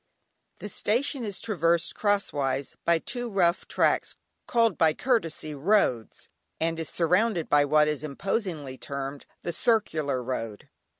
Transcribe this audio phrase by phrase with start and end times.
[0.57, 4.15] The Station is traversed crosswise by two rough tracks
[4.47, 6.27] called by courtesy roads,
[6.59, 10.69] and is surrounded by what is imposingly termed "The Circular Road."